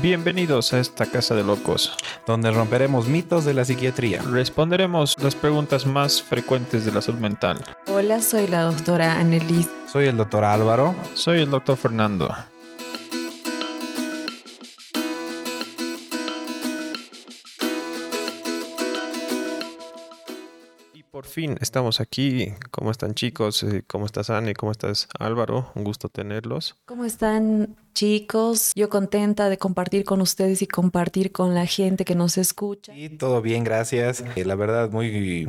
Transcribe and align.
Bienvenidos 0.00 0.72
a 0.72 0.78
esta 0.78 1.06
casa 1.06 1.34
de 1.34 1.42
locos, 1.42 1.96
donde 2.24 2.52
romperemos 2.52 3.08
mitos 3.08 3.44
de 3.44 3.52
la 3.52 3.64
psiquiatría. 3.64 4.22
Responderemos 4.22 5.16
las 5.20 5.34
preguntas 5.34 5.86
más 5.86 6.22
frecuentes 6.22 6.84
de 6.84 6.92
la 6.92 7.02
salud 7.02 7.18
mental. 7.18 7.58
Hola, 7.88 8.20
soy 8.22 8.46
la 8.46 8.62
doctora 8.62 9.18
Annelies. 9.18 9.68
Soy 9.90 10.06
el 10.06 10.16
doctor 10.16 10.44
Álvaro. 10.44 10.94
Soy 11.14 11.40
el 11.40 11.50
doctor 11.50 11.76
Fernando. 11.76 12.32
Fin 21.38 21.56
estamos 21.60 22.00
aquí. 22.00 22.52
¿Cómo 22.72 22.90
están 22.90 23.14
chicos? 23.14 23.62
Eh, 23.62 23.84
¿Cómo 23.86 24.06
estás 24.06 24.28
Anne? 24.28 24.54
¿Cómo 24.54 24.72
estás 24.72 25.06
Álvaro? 25.20 25.70
Un 25.76 25.84
gusto 25.84 26.08
tenerlos. 26.08 26.74
¿Cómo 26.84 27.04
están 27.04 27.76
chicos? 27.94 28.72
Yo 28.74 28.88
contenta 28.88 29.48
de 29.48 29.56
compartir 29.56 30.04
con 30.04 30.20
ustedes 30.20 30.62
y 30.62 30.66
compartir 30.66 31.30
con 31.30 31.54
la 31.54 31.64
gente 31.64 32.04
que 32.04 32.16
nos 32.16 32.38
escucha. 32.38 32.92
Sí, 32.92 33.08
todo 33.10 33.40
bien, 33.40 33.62
gracias. 33.62 34.24
Eh, 34.34 34.44
la 34.44 34.56
verdad, 34.56 34.90
muy 34.90 35.48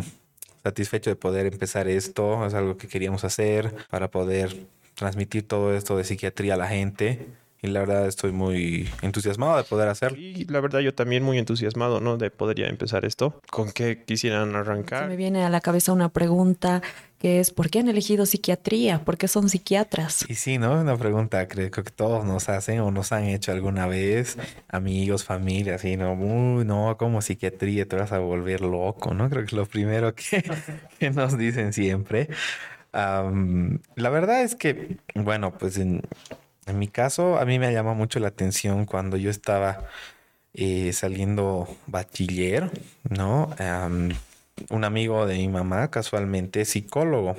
satisfecho 0.62 1.10
de 1.10 1.16
poder 1.16 1.48
empezar 1.48 1.88
esto. 1.88 2.46
Es 2.46 2.54
algo 2.54 2.78
que 2.78 2.88
queríamos 2.88 3.24
hacer 3.24 3.74
para 3.90 4.12
poder 4.12 4.68
transmitir 4.94 5.48
todo 5.48 5.74
esto 5.74 5.98
de 5.98 6.04
psiquiatría 6.04 6.54
a 6.54 6.58
la 6.58 6.68
gente 6.68 7.26
y 7.62 7.68
la 7.68 7.82
verdad 7.82 8.08
estoy 8.08 8.32
muy 8.32 8.90
entusiasmado 9.02 9.58
de 9.58 9.64
poder 9.64 9.90
hacerlo. 9.90 10.18
Y 10.18 10.46
la 10.46 10.62
verdad 10.62 10.80
yo 10.80 10.94
también 10.94 11.24
muy 11.24 11.38
entusiasmado, 11.38 12.00
¿no? 12.00 12.18
De 12.18 12.32
poder 12.32 12.58
ya 12.58 12.68
empezar 12.68 13.04
esto. 13.04 13.42
¿Con 13.52 13.72
qué 13.72 14.04
quisieran 14.04 14.56
arrancar? 14.56 15.04
Se 15.04 15.10
me 15.10 15.18
viene 15.18 15.44
a 15.44 15.50
la 15.50 15.60
cabeza 15.60 15.92
una 15.92 16.10
pregunta 16.10 16.82
que 17.20 17.42
es 17.42 17.52
¿por 17.52 17.70
qué 17.70 17.80
han 17.80 17.90
elegido 17.90 18.26
psiquiatría? 18.26 19.04
¿Por 19.04 19.18
qué 19.18 19.28
son 19.28 19.50
psiquiatras? 19.50 20.26
Y 20.30 20.36
sí, 20.36 20.58
¿no? 20.58 20.80
Una 20.80 20.96
pregunta 20.98 21.46
creo 21.50 21.70
que 21.70 21.84
todos 21.84 22.24
nos 22.24 22.48
hacen 22.48 22.80
o 22.80 22.92
nos 22.92 23.12
han 23.12 23.26
hecho 23.26 23.52
alguna 23.52 23.88
vez, 23.88 24.38
amigos, 24.70 25.26
familia, 25.26 25.76
así, 25.76 25.98
¿no? 25.98 26.14
Uy, 26.14 26.64
no, 26.64 26.96
como 26.98 27.22
psiquiatría 27.22 27.86
te 27.86 27.98
vas 27.98 28.14
a 28.14 28.20
volver 28.20 28.62
loco, 28.62 29.14
¿no? 29.14 29.30
Creo 29.30 29.42
que 29.42 29.48
es 29.48 29.54
lo 29.54 29.66
primero 29.66 30.16
que, 30.16 30.44
que 31.00 31.10
nos 31.12 31.38
dicen 31.38 31.74
siempre. 31.74 32.30
la 32.94 34.10
verdad 34.10 34.44
es 34.44 34.56
que, 34.56 34.96
bueno, 35.14 35.58
pues 35.58 35.78
en, 35.78 36.02
en 36.70 36.80
mi 36.80 36.88
caso, 36.88 37.38
a 37.38 37.46
mí 37.46 37.60
me 37.60 37.74
llama 37.74 37.94
mucho 37.94 38.20
la 38.20 38.30
atención 38.30 38.86
cuando 38.86 39.18
yo 39.18 39.30
estaba 39.30 39.88
eh, 40.54 40.94
saliendo 40.94 41.68
bachiller, 41.88 42.72
¿no? 43.10 43.56
un 44.70 44.84
amigo 44.84 45.26
de 45.26 45.36
mi 45.36 45.48
mamá, 45.48 45.90
casualmente 45.90 46.66
psicólogo, 46.66 47.36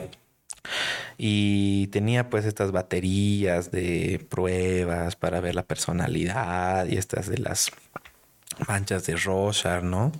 y 1.19 1.89
tenía 1.89 2.31
pues 2.31 2.45
estas 2.45 2.73
baterías 2.73 3.71
de 3.71 4.27
pruebas 4.31 5.17
para 5.17 5.41
ver 5.41 5.55
la 5.55 5.63
personalidad 5.63 6.87
y 6.87 6.97
estas 6.97 7.29
de 7.29 7.39
las 7.39 7.71
manchas 8.69 9.07
de 9.07 9.17
Rorschach, 9.17 9.83
¿no? 9.83 10.13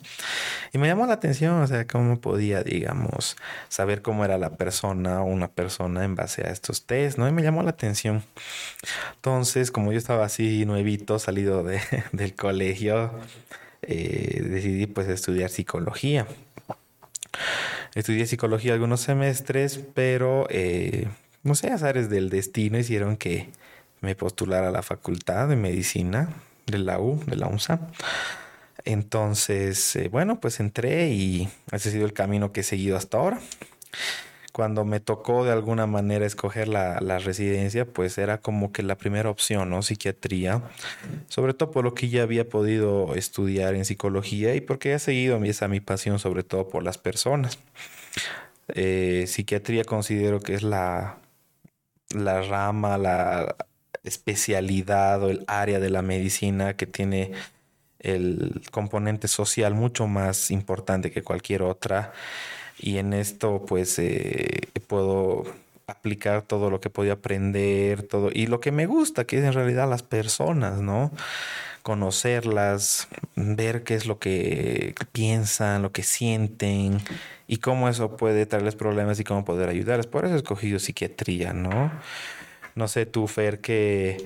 Y 0.73 0.79
me 0.79 0.87
llamó 0.87 1.07
la 1.07 1.15
atención, 1.15 1.61
o 1.61 1.67
sea, 1.67 1.87
cómo 1.87 2.21
podía, 2.21 2.63
digamos, 2.63 3.37
saber 3.69 4.03
cómo 4.03 4.25
era 4.25 4.39
la 4.39 4.51
persona 4.57 5.23
o 5.23 5.25
una 5.25 5.49
persona 5.49 6.05
en 6.05 6.15
base 6.15 6.47
a 6.47 6.51
estos 6.51 6.87
test, 6.87 7.19
¿no? 7.19 7.29
Y 7.29 7.33
me 7.33 7.43
llamó 7.43 7.63
la 7.63 7.71
atención. 7.71 8.23
Entonces, 9.17 9.71
como 9.71 9.93
yo 9.93 9.99
estaba 9.99 10.25
así 10.25 10.65
nuevito, 10.67 11.19
salido 11.19 11.65
de, 11.65 11.81
del 12.13 12.35
colegio, 12.35 13.11
eh, 13.83 14.43
decidí 14.45 14.87
pues 14.87 15.09
estudiar 15.09 15.51
psicología. 15.51 16.27
Estudié 17.95 18.27
psicología 18.27 18.73
algunos 18.73 19.01
semestres, 19.01 19.81
pero 19.95 20.47
eh, 20.51 21.09
no 21.43 21.55
sé, 21.55 21.71
azares 21.71 22.09
del 22.11 22.31
destino 22.31 22.79
hicieron 22.79 23.17
que 23.17 23.49
me 24.01 24.15
postulara 24.15 24.69
a 24.69 24.73
la 24.73 24.83
facultad 24.83 25.49
de 25.49 25.57
medicina 25.57 26.29
de 26.67 26.79
la 26.79 27.01
U, 27.01 27.23
de 27.27 27.37
la 27.37 27.49
UNSA. 27.49 27.81
Entonces, 28.85 29.97
eh, 29.97 30.09
bueno, 30.09 30.41
pues 30.41 30.61
entré 30.61 31.09
y 31.11 31.49
ese 31.73 31.89
ha 31.89 31.93
sido 31.93 32.07
el 32.07 32.13
camino 32.13 32.53
que 32.53 32.61
he 32.61 32.65
seguido 32.65 32.97
hasta 32.97 33.19
ahora. 33.19 33.41
Cuando 34.53 34.85
me 34.85 35.01
tocó 35.01 35.45
de 35.45 35.53
alguna 35.53 35.87
manera 35.87 36.27
escoger 36.27 36.69
la, 36.69 36.99
residencia, 37.19 37.85
pues 37.85 38.19
era 38.19 38.41
como 38.41 38.73
que 38.73 38.83
la 38.83 38.97
primera 38.97 39.31
opción, 39.31 39.71
¿no? 39.71 39.83
Psiquiatría, 39.83 40.63
sobre 41.29 41.55
todo 41.55 41.71
por 41.71 41.85
lo 41.85 41.95
que 41.95 42.09
ya 42.09 42.23
había 42.23 42.49
podido 42.49 43.15
estudiar 43.15 43.75
en 43.75 43.85
psicología 43.85 44.55
y 44.55 44.61
porque 44.61 44.93
he 44.93 44.99
seguido 44.99 45.43
esa 45.45 45.69
mi 45.69 45.81
pasión, 45.81 46.19
sobre 46.19 46.43
todo 46.43 46.69
por 46.69 46.83
las 46.83 46.99
personas. 46.99 47.59
Eh, 48.75 49.25
psiquiatría 49.29 49.85
considero 49.85 50.41
que 50.41 50.55
es 50.55 50.63
la, 50.63 51.19
la 52.11 52.43
rama, 52.43 52.99
la, 52.99 53.57
especialidad 54.05 55.23
o 55.23 55.31
el 55.31 55.45
área 55.47 55.81
de 55.81 55.91
la 55.91 56.03
medicina 56.03 56.77
que 56.77 56.87
tiene 56.87 57.33
el 58.01 58.63
componente 58.71 59.29
social 59.29 59.75
mucho 59.75 60.07
más 60.07 60.51
importante 60.51 61.11
que 61.11 61.23
cualquier 61.23 61.63
otra. 61.63 62.13
Y 62.79 62.99
en 62.99 63.13
esto 63.13 63.65
pues 63.67 63.99
eh, 63.99 64.69
puedo 64.87 65.45
aplicar 65.87 66.43
todo 66.43 66.71
lo 66.71 66.81
que 66.81 66.89
podía 66.89 67.15
aprender 67.15 68.05
todo 68.05 68.31
y 68.33 68.47
lo 68.47 68.61
que 68.61 68.71
me 68.71 68.87
gusta 68.87 69.25
que 69.25 69.39
es 69.39 69.45
en 69.45 69.53
realidad 69.53 69.91
las 69.91 70.05
personas 70.05 70.79
no 70.79 71.11
conocerlas 71.83 73.09
ver 73.35 73.83
qué 73.83 73.97
es 73.97 74.07
lo 74.07 74.21
que 74.21 74.95
piensan 75.11 75.83
lo 75.83 75.91
que 75.91 76.05
sienten 76.05 77.01
y 77.49 77.57
cómo 77.57 77.89
eso 77.89 78.17
puede 78.17 78.47
traerles 78.47 78.77
problemas 78.77 79.19
y 79.19 79.25
cómo 79.25 79.45
poder 79.45 79.69
ayudarles. 79.69 80.07
Por 80.07 80.25
eso 80.25 80.35
he 80.35 80.39
escogido 80.39 80.79
psiquiatría 80.79 81.53
no 81.53 81.91
no 82.75 82.89
sé 82.89 83.07
tú, 83.07 83.27
Fer, 83.27 83.61
¿qué, 83.61 84.17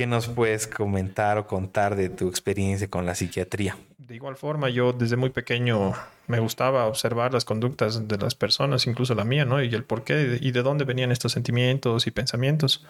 ¿qué 0.00 0.06
nos 0.06 0.28
puedes 0.28 0.66
comentar 0.66 1.36
o 1.36 1.46
contar 1.46 1.94
de 1.94 2.08
tu 2.08 2.26
experiencia 2.30 2.88
con 2.88 3.04
la 3.04 3.14
psiquiatría? 3.14 3.76
De 3.98 4.14
igual 4.14 4.34
forma, 4.34 4.70
yo 4.70 4.94
desde 4.94 5.16
muy 5.16 5.28
pequeño 5.28 5.92
me 6.26 6.40
gustaba 6.40 6.86
observar 6.86 7.34
las 7.34 7.44
conductas 7.44 8.08
de 8.08 8.16
las 8.16 8.34
personas, 8.34 8.86
incluso 8.86 9.14
la 9.14 9.24
mía, 9.26 9.44
¿no? 9.44 9.62
Y 9.62 9.74
el 9.74 9.84
por 9.84 10.02
qué 10.02 10.38
y 10.40 10.52
de 10.52 10.62
dónde 10.62 10.86
venían 10.86 11.12
estos 11.12 11.32
sentimientos 11.32 12.06
y 12.06 12.12
pensamientos. 12.12 12.82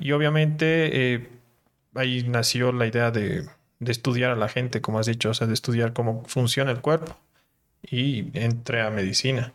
Y 0.00 0.10
obviamente 0.10 1.14
eh, 1.14 1.28
ahí 1.94 2.24
nació 2.24 2.72
la 2.72 2.88
idea 2.88 3.12
de, 3.12 3.46
de, 3.78 3.92
estudiar 3.92 4.32
a 4.32 4.34
la 4.34 4.48
gente, 4.48 4.80
como 4.80 4.98
has 4.98 5.06
dicho, 5.06 5.30
o 5.30 5.34
sea, 5.34 5.46
de 5.46 5.54
estudiar 5.54 5.92
cómo 5.92 6.24
funciona 6.26 6.72
el 6.72 6.80
cuerpo. 6.80 7.16
Y 7.88 8.36
entré 8.36 8.82
a 8.82 8.90
medicina. 8.90 9.52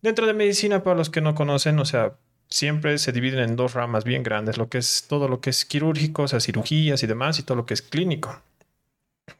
Dentro 0.00 0.26
de 0.26 0.32
medicina, 0.32 0.82
para 0.82 0.96
los 0.96 1.10
que 1.10 1.20
no 1.20 1.34
conocen, 1.34 1.78
o 1.80 1.84
sea, 1.84 2.14
siempre 2.50 2.98
se 2.98 3.12
dividen 3.12 3.40
en 3.40 3.56
dos 3.56 3.74
ramas 3.74 4.04
bien 4.04 4.22
grandes, 4.22 4.58
lo 4.58 4.68
que 4.68 4.78
es 4.78 5.06
todo 5.08 5.28
lo 5.28 5.40
que 5.40 5.50
es 5.50 5.64
quirúrgico, 5.64 6.24
o 6.24 6.28
sea, 6.28 6.40
cirugías 6.40 7.02
y 7.02 7.06
demás, 7.06 7.38
y 7.38 7.44
todo 7.44 7.56
lo 7.56 7.66
que 7.66 7.74
es 7.74 7.82
clínico, 7.82 8.42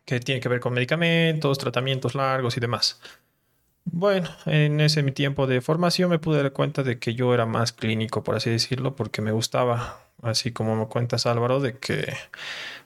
que 0.04 0.20
tiene 0.20 0.40
que 0.40 0.48
ver 0.48 0.60
con 0.60 0.72
medicamentos, 0.72 1.58
tratamientos 1.58 2.14
largos 2.14 2.56
y 2.56 2.60
demás. 2.60 3.00
Bueno, 3.84 4.28
en 4.46 4.80
ese 4.80 5.02
mi 5.02 5.10
tiempo 5.12 5.46
de 5.46 5.60
formación 5.60 6.10
me 6.10 6.18
pude 6.18 6.42
dar 6.42 6.52
cuenta 6.52 6.82
de 6.82 6.98
que 6.98 7.14
yo 7.14 7.34
era 7.34 7.46
más 7.46 7.72
clínico, 7.72 8.22
por 8.22 8.36
así 8.36 8.50
decirlo, 8.50 8.94
porque 8.94 9.22
me 9.22 9.32
gustaba, 9.32 10.00
así 10.22 10.52
como 10.52 10.76
me 10.76 10.86
cuentas 10.86 11.26
Álvaro, 11.26 11.60
de 11.60 11.78
que 11.78 12.14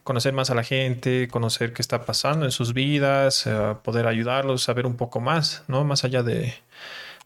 conocer 0.05 0.33
más 0.33 0.51
a 0.51 0.55
la 0.55 0.63
gente, 0.63 1.29
conocer 1.29 1.73
qué 1.73 1.83
está 1.83 2.05
pasando 2.07 2.45
en 2.47 2.53
sus 2.53 2.73
vidas, 2.75 3.47
eh, 3.47 3.75
poder 3.83 4.07
ayudarlos, 4.07 4.63
saber 4.63 4.87
un 4.87 4.97
poco 4.97 5.21
más, 5.21 5.65
¿no? 5.69 5.85
Más 5.85 6.05
allá 6.05 6.23
de, 6.23 6.55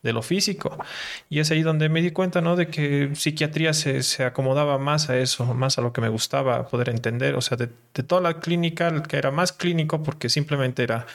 de 0.02 0.12
lo 0.12 0.22
físico. 0.22 0.76
Y 1.28 1.40
es 1.40 1.50
ahí 1.50 1.62
donde 1.62 1.88
me 1.88 2.00
di 2.02 2.10
cuenta, 2.10 2.40
¿no? 2.40 2.56
De 2.56 2.68
que 2.68 3.10
psiquiatría 3.14 3.72
se, 3.72 4.02
se 4.02 4.24
acomodaba 4.24 4.78
más 4.78 5.10
a 5.10 5.18
eso, 5.18 5.54
más 5.54 5.78
a 5.78 5.82
lo 5.82 5.92
que 5.92 6.00
me 6.00 6.08
gustaba 6.08 6.68
poder 6.68 6.88
entender. 6.90 7.34
O 7.34 7.40
sea, 7.40 7.56
de, 7.56 7.68
de 7.94 8.02
toda 8.02 8.20
la 8.20 8.40
clínica, 8.40 9.02
que 9.02 9.16
era 9.16 9.30
más 9.30 9.52
clínico 9.52 10.02
porque 10.02 10.28
simplemente 10.28 10.82
era 10.82 11.06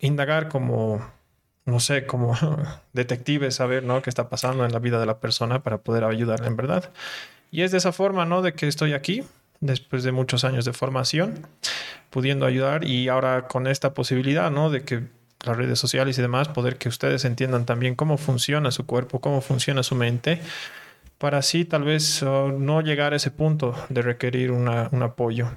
indagar 0.00 0.48
como, 0.48 1.04
no 1.64 1.80
sé, 1.80 2.06
como 2.06 2.36
detective, 2.92 3.50
saber, 3.50 3.84
¿no? 3.84 4.02
Qué 4.02 4.10
está 4.10 4.28
pasando 4.28 4.64
en 4.64 4.72
la 4.72 4.78
vida 4.78 4.98
de 4.98 5.06
la 5.06 5.20
persona 5.20 5.62
para 5.62 5.78
poder 5.78 6.04
ayudarle 6.04 6.46
en 6.46 6.56
verdad. 6.56 6.90
Y 7.50 7.62
es 7.62 7.70
de 7.72 7.78
esa 7.78 7.92
forma, 7.92 8.24
¿no? 8.26 8.42
De 8.42 8.54
que 8.54 8.68
estoy 8.68 8.92
aquí, 8.92 9.24
después 9.60 10.02
de 10.02 10.12
muchos 10.12 10.44
años 10.44 10.64
de 10.64 10.72
formación, 10.72 11.46
pudiendo 12.10 12.46
ayudar 12.46 12.84
y 12.84 13.08
ahora 13.08 13.48
con 13.48 13.66
esta 13.66 13.94
posibilidad, 13.94 14.50
¿no? 14.50 14.70
De 14.70 14.82
que 14.82 15.04
las 15.44 15.56
redes 15.56 15.78
sociales 15.78 16.18
y 16.18 16.22
demás, 16.22 16.48
poder 16.48 16.76
que 16.76 16.88
ustedes 16.88 17.24
entiendan 17.24 17.66
también 17.66 17.94
cómo 17.94 18.16
funciona 18.18 18.70
su 18.70 18.86
cuerpo, 18.86 19.20
cómo 19.20 19.40
funciona 19.40 19.82
su 19.82 19.94
mente, 19.94 20.40
para 21.18 21.38
así 21.38 21.64
tal 21.64 21.84
vez 21.84 22.22
uh, 22.22 22.52
no 22.58 22.80
llegar 22.80 23.12
a 23.12 23.16
ese 23.16 23.30
punto 23.30 23.74
de 23.88 24.02
requerir 24.02 24.50
un 24.50 24.68
apoyo. 24.68 25.50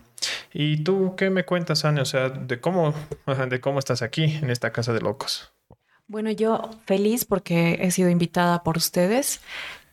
¿Y 0.53 0.83
tú 0.83 1.15
qué 1.15 1.29
me 1.29 1.45
cuentas, 1.45 1.85
Ana? 1.85 2.01
O 2.01 2.05
sea, 2.05 2.29
de 2.29 2.59
cómo, 2.59 2.93
de 3.49 3.61
cómo 3.61 3.79
estás 3.79 4.01
aquí 4.01 4.23
en 4.23 4.49
esta 4.49 4.71
casa 4.71 4.93
de 4.93 5.01
locos. 5.01 5.51
Bueno, 6.07 6.29
yo 6.29 6.69
feliz 6.85 7.23
porque 7.23 7.79
he 7.81 7.91
sido 7.91 8.09
invitada 8.09 8.63
por 8.63 8.75
ustedes 8.75 9.39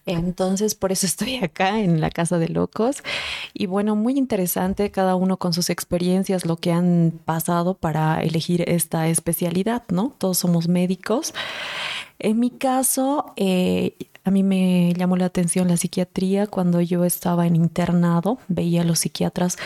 entonces, 0.09 0.75
por 0.75 0.93
eso 0.93 1.07
estoy 1.07 1.37
acá 1.37 1.81
en 1.81 2.01
la 2.01 2.11
Casa 2.11 2.39
de 2.39 2.49
Locos. 2.49 3.03
Y 3.55 3.67
bueno, 3.67 3.97
muy 3.97 4.17
interesante 4.17 4.91
cada 4.91 5.15
uno 5.15 5.37
con 5.37 5.53
sus 5.53 5.71
experiencias, 5.71 6.47
lo 6.47 6.57
que 6.57 6.73
han 6.73 7.21
pasado 7.25 7.75
para 7.75 8.23
elegir 8.23 8.69
esta 8.69 9.09
especialidad, 9.09 9.85
¿no? 9.89 10.15
Todos 10.19 10.39
somos 10.39 10.69
médicos. 10.69 11.35
En 12.19 12.41
mi 12.41 12.51
caso, 12.51 13.33
eh, 13.37 13.95
a 14.25 14.31
mí 14.31 14.43
me 14.43 14.93
llamó 14.95 15.17
la 15.17 15.27
atención 15.27 15.69
la 15.69 15.77
psiquiatría 15.77 16.47
cuando 16.47 16.81
yo 16.81 17.05
estaba 17.05 17.47
en 17.47 17.57
internado, 17.57 18.39
veía 18.49 18.83
a 18.83 18.85
los 18.85 19.01
psiquiatras 19.01 19.57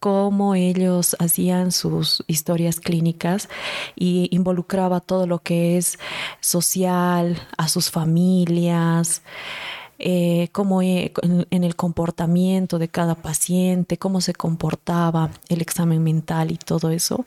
cómo 0.00 0.54
ellos 0.54 1.16
hacían 1.18 1.72
sus 1.72 2.24
historias 2.26 2.80
clínicas 2.80 3.48
y 3.96 4.28
involucraba 4.30 5.00
todo 5.00 5.26
lo 5.26 5.40
que 5.40 5.76
es 5.76 5.98
social, 6.40 7.36
a 7.56 7.68
sus 7.68 7.90
familias, 7.90 9.22
eh, 9.98 10.48
cómo 10.52 10.82
e, 10.82 11.12
en, 11.22 11.64
el 11.64 11.76
comportamiento 11.76 12.78
de 12.78 12.88
cada 12.88 13.14
paciente, 13.16 13.98
cómo 13.98 14.20
se 14.20 14.32
comportaba 14.32 15.30
el 15.48 15.60
examen 15.60 16.02
mental 16.02 16.52
y 16.52 16.56
todo 16.56 16.90
eso. 16.90 17.24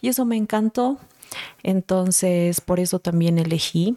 Y 0.00 0.08
eso 0.08 0.24
me 0.24 0.36
encantó. 0.36 0.98
Entonces, 1.62 2.60
por 2.60 2.80
eso 2.80 2.98
también 2.98 3.38
elegí 3.38 3.96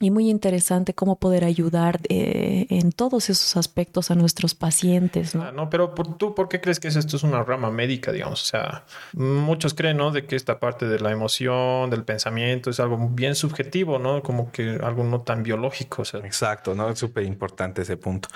y 0.00 0.10
muy 0.10 0.30
interesante 0.30 0.94
cómo 0.94 1.16
poder 1.16 1.44
ayudar 1.44 2.00
eh, 2.08 2.66
en 2.70 2.92
todos 2.92 3.30
esos 3.30 3.56
aspectos 3.56 4.10
a 4.10 4.14
nuestros 4.14 4.54
pacientes. 4.54 5.34
¿no? 5.34 5.42
Ah, 5.42 5.52
no, 5.52 5.70
pero 5.70 5.90
tú, 5.90 6.34
¿por 6.34 6.48
qué 6.48 6.60
crees 6.60 6.80
que 6.80 6.88
esto 6.88 7.16
es 7.16 7.22
una 7.22 7.42
rama 7.42 7.70
médica, 7.70 8.12
digamos? 8.12 8.42
O 8.42 8.46
sea, 8.46 8.84
muchos 9.12 9.74
creen, 9.74 9.96
¿no? 9.96 10.10
De 10.10 10.24
que 10.24 10.36
esta 10.36 10.60
parte 10.60 10.86
de 10.86 11.00
la 11.00 11.10
emoción, 11.10 11.90
del 11.90 12.04
pensamiento, 12.04 12.70
es 12.70 12.80
algo 12.80 13.08
bien 13.10 13.34
subjetivo, 13.34 13.98
¿no? 13.98 14.22
Como 14.22 14.52
que 14.52 14.78
algo 14.82 15.04
no 15.04 15.22
tan 15.22 15.42
biológico. 15.42 16.02
Exacto, 16.22 16.74
¿no? 16.74 16.88
Es 16.90 16.98
súper 16.98 17.24
importante 17.24 17.82
ese 17.82 17.96
punto. 17.96 18.28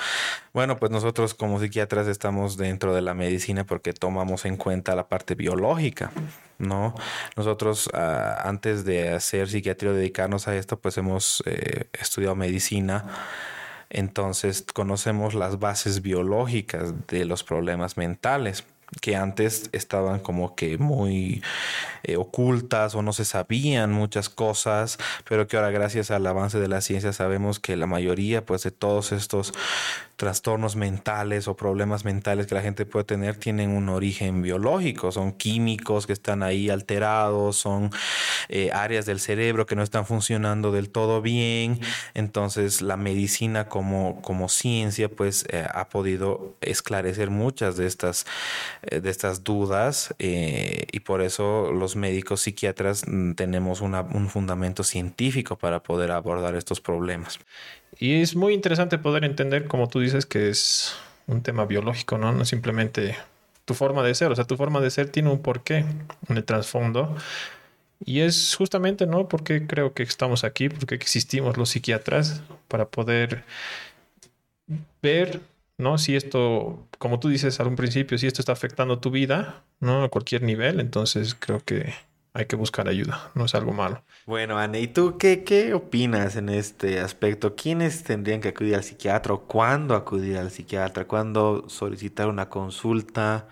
Bueno, 0.53 0.77
pues 0.77 0.91
nosotros 0.91 1.35
como 1.35 1.61
psiquiatras 1.61 2.07
estamos 2.09 2.57
dentro 2.57 2.95
de 2.95 3.03
la 3.03 3.15
medicina 3.15 3.65
porque 3.65 3.93
tomamos 3.93 4.45
en 4.45 4.57
cuenta 4.57 4.95
la 4.97 5.09
parte 5.09 5.35
biológica. 5.35 6.11
¿No? 6.63 6.95
Nosotros 7.37 7.91
ah, 7.93 8.43
antes 8.45 8.85
de 8.85 9.11
hacer 9.11 9.49
psiquiatría 9.49 9.91
o 9.91 9.95
dedicarnos 9.95 10.49
a 10.49 10.57
esto, 10.57 10.79
pues 10.79 10.97
hemos 10.97 11.43
eh, 11.47 11.89
estudiado 11.93 12.35
medicina. 12.35 13.05
Entonces 13.91 14.65
conocemos 14.73 15.35
las 15.35 15.59
bases 15.59 16.01
biológicas 16.01 16.95
de 17.09 17.27
los 17.27 17.45
problemas 17.45 17.99
mentales 17.99 18.65
que 19.01 19.17
antes 19.17 19.71
estaban 19.73 20.21
como 20.21 20.55
que 20.55 20.77
muy 20.77 21.43
eh, 22.03 22.17
ocultas 22.17 22.95
o 22.95 23.03
no 23.03 23.13
se 23.13 23.25
sabían 23.25 23.93
muchas 23.93 24.29
cosas, 24.29 24.99
pero 25.29 25.47
que 25.47 25.57
ahora 25.57 25.71
gracias 25.71 26.11
al 26.11 26.27
avance 26.27 26.59
de 26.59 26.69
la 26.69 26.81
ciencia 26.81 27.13
sabemos 27.13 27.59
que 27.59 27.77
la 27.77 27.87
mayoría 27.87 28.45
pues 28.45 28.63
de 28.65 28.71
todos 28.71 29.13
estos 29.13 29.55
trastornos 30.23 30.77
mentales 30.77 31.49
o 31.49 31.57
problemas 31.57 32.05
mentales 32.05 32.47
que 32.47 32.55
la 32.55 32.63
gente 32.63 32.87
puede 32.87 33.05
tener 33.05 33.35
tienen 33.35 33.71
un 33.71 33.89
origen 33.89 34.41
biológico, 34.41 35.11
son 35.11 35.33
químicos 35.33 36.07
que 36.07 36.13
están 36.13 36.45
ahí 36.45 36.71
alterados, 36.71 37.57
son 37.57 37.91
eh, 38.49 38.71
áreas 38.73 39.05
del 39.05 39.19
cerebro 39.19 39.67
que 39.67 39.75
no 39.75 39.83
están 39.83 40.07
funcionando 40.07 40.71
del 40.71 40.91
todo 40.91 41.23
bien, 41.23 41.81
entonces 42.15 42.83
la 42.83 42.97
medicina 42.97 43.69
como, 43.69 44.23
como 44.23 44.49
ciencia 44.49 45.09
pues 45.09 45.45
eh, 45.51 45.67
ha 45.75 45.89
podido 45.89 46.55
esclarecer 46.61 47.31
muchas 47.31 47.77
de 47.77 47.89
estas, 47.89 48.25
eh, 48.83 49.01
de 49.01 49.11
estas 49.11 49.43
dudas 49.43 50.15
y 50.21 51.01
por 51.01 51.21
eso 51.21 51.73
los 51.73 51.97
médicos 51.97 52.43
psiquiatras 52.43 53.03
mm, 53.09 53.33
tenemos 53.33 53.81
un 53.81 54.29
fundamento 54.29 54.85
científico 54.85 55.59
para 55.59 55.83
poder 55.83 56.13
abordar 56.13 56.55
estos 56.55 56.81
problemas. 56.81 57.41
Y 57.99 58.23
es 58.23 58.35
muy 58.35 58.55
interesante 58.55 58.99
poder 58.99 59.25
entender, 59.25 59.67
como 59.67 59.87
tú 59.89 60.01
dices, 60.01 60.12
que 60.27 60.49
es 60.49 60.95
un 61.27 61.43
tema 61.43 61.65
biológico, 61.65 62.19
¿no? 62.19 62.33
No 62.33 62.45
simplemente 62.45 63.17
tu 63.65 63.75
forma 63.75 64.03
de 64.03 64.15
ser, 64.15 64.31
o 64.33 64.37
sea, 64.37 64.45
tu 64.45 64.57
forma 64.57 64.81
de 64.81 64.91
ser 64.91 65.09
tiene 65.09 65.31
un 65.31 65.41
porqué 65.41 65.85
en 66.29 66.37
el 66.37 66.45
trasfondo. 66.45 67.17
Y 68.05 68.21
es 68.21 68.57
justamente, 68.57 69.07
¿no? 69.07 69.29
Porque 69.29 69.67
creo 69.67 69.95
que 69.95 70.03
estamos 70.03 70.45
aquí, 70.45 70.69
porque 70.69 70.97
existimos 70.97 71.57
los 71.57 71.71
psiquiatras 71.71 72.43
para 72.69 72.87
poder 72.89 73.45
ver, 75.01 75.41
¿no? 75.79 75.99
Si 75.99 76.17
esto, 76.17 76.87
como 76.99 77.21
tú 77.21 77.29
dices 77.29 77.61
al 77.61 77.75
principio, 77.75 78.19
si 78.19 78.27
esto 78.27 78.43
está 78.43 78.53
afectando 78.53 78.99
tu 78.99 79.11
vida, 79.11 79.63
¿no? 79.81 80.03
A 80.05 80.09
cualquier 80.09 80.43
nivel, 80.43 80.81
entonces 80.81 81.37
creo 81.39 81.61
que 81.65 81.95
hay 82.35 82.47
que 82.47 82.57
buscar 82.57 82.89
ayuda, 82.89 83.31
no 83.35 83.45
es 83.45 83.55
algo 83.55 83.73
malo. 83.73 84.03
Bueno, 84.27 84.59
Ana, 84.59 84.79
¿y 84.79 84.89
tú 84.89 85.19
qué, 85.19 85.45
qué 85.45 85.75
opinas 85.75 86.37
en 86.37 86.49
este 86.49 87.01
aspecto? 87.01 87.55
¿Quiénes 87.55 88.05
tendrían 88.05 88.41
que 88.41 88.49
acudir 88.49 88.75
al 88.75 88.85
psiquiatra 88.85 89.35
o 89.35 89.41
cuándo 89.43 89.95
acudir 89.95 90.39
al 90.39 90.51
psiquiatra? 90.51 91.07
¿Cuándo 91.07 91.69
solicitar 91.69 92.29
una 92.29 92.49
consulta 92.49 93.49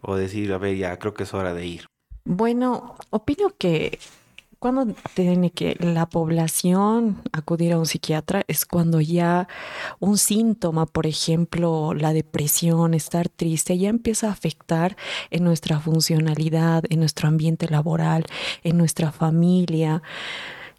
o 0.00 0.16
decir, 0.16 0.52
a 0.52 0.58
ver, 0.58 0.76
ya 0.76 0.98
creo 0.98 1.14
que 1.14 1.24
es 1.24 1.34
hora 1.34 1.54
de 1.54 1.66
ir? 1.66 1.86
Bueno, 2.24 2.96
opino 3.10 3.52
que 3.58 3.98
cuando 4.60 4.94
tiene 5.14 5.50
que 5.50 5.74
la 5.80 6.06
población 6.06 7.22
acudir 7.32 7.72
a 7.72 7.78
un 7.78 7.86
psiquiatra 7.86 8.44
es 8.46 8.66
cuando 8.66 9.00
ya 9.00 9.48
un 10.00 10.18
síntoma, 10.18 10.84
por 10.84 11.06
ejemplo, 11.06 11.94
la 11.94 12.12
depresión, 12.12 12.92
estar 12.92 13.30
triste, 13.30 13.78
ya 13.78 13.88
empieza 13.88 14.28
a 14.28 14.32
afectar 14.32 14.98
en 15.30 15.44
nuestra 15.44 15.80
funcionalidad, 15.80 16.84
en 16.90 17.00
nuestro 17.00 17.26
ambiente 17.26 17.68
laboral, 17.70 18.26
en 18.62 18.76
nuestra 18.76 19.12
familia. 19.12 20.02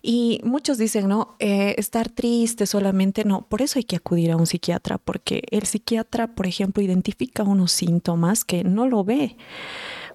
Y 0.04 0.42
muchos 0.44 0.78
dicen, 0.78 1.07
no, 1.07 1.36
eh, 1.39 1.74
estar 1.80 2.07
triste 2.10 2.68
solamente 2.68 3.24
no, 3.25 3.48
por 3.48 3.63
eso 3.63 3.80
hay 3.80 3.83
que 3.83 3.95
acudir 3.95 4.31
a 4.31 4.38
un 4.38 4.45
psiquiatra, 4.45 5.00
porque 5.00 5.44
el 5.50 5.66
psiquiatra, 5.66 6.28
por 6.28 6.45
ejemplo, 6.45 6.83
identifica 6.83 7.42
unos 7.42 7.72
síntomas 7.72 8.45
que 8.45 8.63
no 8.63 8.88
lo 8.88 9.04
ve 9.04 9.38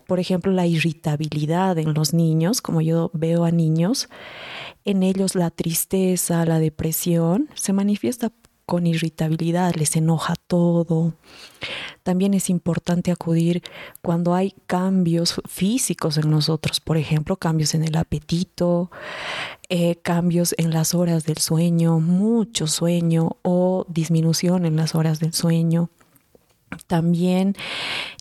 por 0.07 0.21
ejemplo, 0.21 0.53
la 0.53 0.67
irritabilidad 0.67 1.79
en 1.79 1.95
los 1.95 2.15
niños, 2.15 2.63
como 2.63 2.81
yo 2.81 3.11
veo 3.13 3.45
a 3.45 3.51
niños, 3.51 4.09
en 4.85 5.03
ellos 5.03 5.35
la 5.35 5.51
tristeza, 5.51 6.45
la 6.45 6.59
depresión 6.59 7.49
se 7.55 7.73
manifiesta 7.73 8.31
con 8.67 8.87
irritabilidad, 8.87 9.75
les 9.77 9.95
enoja 9.97 10.35
todo. 10.49 11.15
También 12.03 12.35
es 12.35 12.51
importante 12.51 13.13
acudir 13.13 13.63
cuando 14.03 14.35
hay 14.35 14.55
cambios 14.67 15.41
físicos 15.49 16.19
en 16.19 16.31
nosotros, 16.31 16.81
por 16.81 16.97
ejemplo, 16.97 17.37
cambios 17.37 17.75
en 17.75 17.85
el 17.85 17.97
apetito, 17.97 18.91
eh, 19.69 19.97
cambios 20.03 20.55
en 20.59 20.73
las 20.73 20.95
horas 20.95 21.25
del 21.25 21.39
sueño, 21.39 22.01
mucho 22.01 22.67
sueño 22.67 23.37
o 23.43 23.87
disminución 23.89 24.67
en 24.67 24.77
las 24.77 24.97
horas 24.97 25.21
del 25.21 25.33
sueño. 25.33 25.91
También 26.89 27.55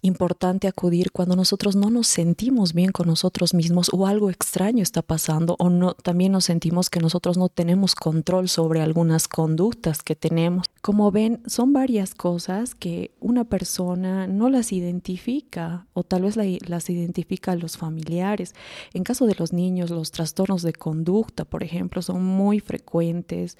importante 0.03 0.67
acudir 0.67 1.11
cuando 1.11 1.35
nosotros 1.35 1.75
no 1.75 1.89
nos 1.89 2.07
sentimos 2.07 2.73
bien 2.73 2.91
con 2.91 3.07
nosotros 3.07 3.55
mismos 3.55 3.89
o 3.91 4.05
algo 4.05 4.29
extraño 4.29 4.83
está 4.83 5.01
pasando 5.01 5.55
o 5.57 5.69
no 5.69 5.95
también 5.95 6.31
nos 6.31 6.45
sentimos 6.45 6.91
que 6.91 6.99
nosotros 6.99 7.37
no 7.37 7.49
tenemos 7.49 7.95
control 7.95 8.47
sobre 8.47 8.81
algunas 8.81 9.27
conductas 9.27 10.03
que 10.03 10.15
tenemos. 10.15 10.67
Como 10.81 11.11
ven, 11.11 11.41
son 11.47 11.73
varias 11.73 12.13
cosas 12.13 12.75
que 12.75 13.11
una 13.19 13.45
persona 13.45 14.27
no 14.27 14.49
las 14.49 14.71
identifica 14.71 15.87
o 15.93 16.03
tal 16.03 16.21
vez 16.21 16.37
las 16.37 16.89
identifica 16.89 17.55
los 17.55 17.77
familiares. 17.77 18.53
En 18.93 19.03
caso 19.03 19.25
de 19.25 19.35
los 19.35 19.53
niños, 19.53 19.89
los 19.89 20.11
trastornos 20.11 20.61
de 20.61 20.73
conducta, 20.73 21.45
por 21.45 21.63
ejemplo, 21.63 22.03
son 22.03 22.23
muy 22.23 22.59
frecuentes 22.59 23.57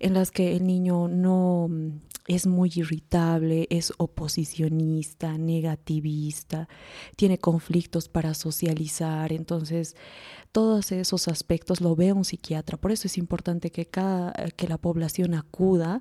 en 0.00 0.14
las 0.14 0.32
que 0.32 0.56
el 0.56 0.66
niño 0.66 1.06
no 1.06 1.68
es 2.26 2.46
muy 2.46 2.72
irritable, 2.74 3.66
es 3.70 3.92
oposicionista, 4.24 5.36
negativista, 5.36 6.66
tiene 7.14 7.36
conflictos 7.36 8.08
para 8.08 8.32
socializar, 8.32 9.32
entonces 9.32 9.96
todos 10.50 10.92
esos 10.92 11.28
aspectos 11.28 11.82
lo 11.82 11.94
ve 11.94 12.14
un 12.14 12.24
psiquiatra. 12.24 12.78
Por 12.78 12.90
eso 12.90 13.06
es 13.06 13.18
importante 13.18 13.70
que, 13.70 13.84
cada, 13.84 14.32
que 14.56 14.66
la 14.66 14.78
población 14.78 15.34
acuda 15.34 16.00